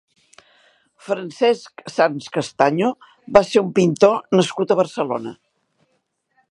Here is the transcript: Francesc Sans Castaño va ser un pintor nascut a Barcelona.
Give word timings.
Francesc 1.09 1.83
Sans 1.97 2.31
Castaño 2.39 2.89
va 3.37 3.45
ser 3.51 3.63
un 3.65 3.71
pintor 3.81 4.19
nascut 4.39 4.73
a 4.77 4.81
Barcelona. 4.85 5.37